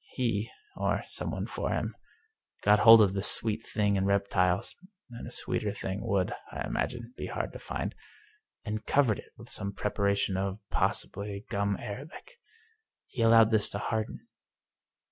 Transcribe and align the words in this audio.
He, 0.13 0.49
or 0.75 1.03
some 1.05 1.29
one 1.29 1.45
for 1.45 1.69
him, 1.69 1.93
got 2.63 2.79
hold 2.79 3.03
of 3.03 3.13
this 3.13 3.29
sweet 3.29 3.63
thing 3.63 3.97
in 3.97 4.05
reptiles— 4.05 4.75
and 5.11 5.27
a 5.27 5.31
sweeter 5.31 5.71
thing 5.71 5.99
would, 6.01 6.33
I 6.51 6.65
imagine, 6.65 7.13
be 7.15 7.27
hard 7.27 7.53
to 7.53 7.59
find— 7.59 7.93
^and 8.67 8.83
covered 8.87 9.19
it 9.19 9.29
with 9.37 9.49
some 9.51 9.73
preparation 9.73 10.37
of, 10.37 10.59
possibly, 10.71 11.45
gum 11.51 11.77
arabic. 11.79 12.39
He 13.05 13.21
allowed 13.21 13.51
this 13.51 13.69
to 13.69 13.77
harden. 13.77 14.27